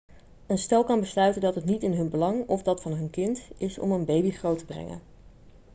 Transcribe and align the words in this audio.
een 0.47 0.57
stel 0.57 0.83
kan 0.83 0.99
besluiten 0.99 1.41
dat 1.41 1.55
het 1.55 1.65
niet 1.65 1.83
in 1.83 1.93
hun 1.93 2.09
belang 2.09 2.47
of 2.47 2.63
dat 2.63 2.81
van 2.81 2.91
hun 2.93 3.09
kind 3.09 3.41
is 3.57 3.79
om 3.79 3.91
een 3.91 4.05
baby 4.05 4.29
groot 4.31 4.57
te 4.59 4.65
brengen 4.65 5.01